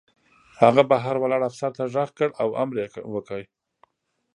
[0.61, 3.39] هغه بهر ولاړ افسر ته غږ کړ او امر یې وکړ